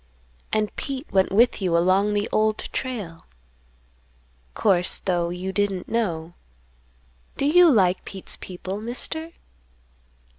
And 0.51 0.75
Pete 0.77 1.05
went 1.11 1.31
with 1.31 1.61
you 1.61 1.77
along 1.77 2.15
the 2.15 2.27
Old 2.31 2.57
Trail. 2.73 3.23
Course, 4.55 4.97
though, 4.97 5.29
you 5.29 5.51
didn't 5.53 5.87
know. 5.87 6.33
Do 7.37 7.45
you 7.45 7.69
like 7.71 8.03
Pete's 8.03 8.35
people, 8.35 8.81
Mister?" 8.81 9.33